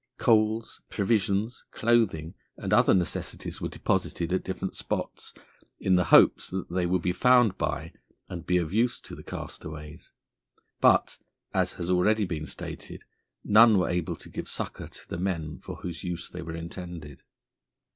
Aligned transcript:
Coals, 0.17 0.81
provisions, 0.89 1.63
clothing, 1.69 2.33
and 2.57 2.73
other 2.73 2.95
necessaries 2.95 3.61
were 3.61 3.69
deposited 3.69 4.33
at 4.33 4.43
different 4.43 4.73
spots 4.75 5.31
in 5.79 5.93
the 5.93 6.05
hopes 6.05 6.49
that 6.49 6.71
they 6.71 6.87
would 6.87 7.03
be 7.03 7.13
found 7.13 7.55
by, 7.59 7.93
and 8.27 8.43
be 8.47 8.57
of 8.57 8.73
use 8.73 8.99
to, 9.01 9.13
the 9.13 9.21
castaways. 9.21 10.11
But, 10.79 11.19
as 11.53 11.73
has 11.73 11.91
already 11.91 12.25
been 12.25 12.47
stated, 12.47 13.03
none 13.43 13.77
were 13.77 13.89
able 13.89 14.15
to 14.15 14.29
give 14.29 14.49
succour 14.49 14.87
to 14.87 15.07
the 15.07 15.19
men 15.19 15.59
for 15.59 15.75
whose 15.75 16.03
use 16.03 16.27
they 16.31 16.41
were 16.41 16.55
intended. 16.55 17.21